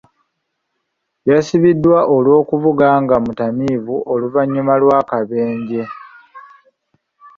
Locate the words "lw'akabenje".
4.81-5.83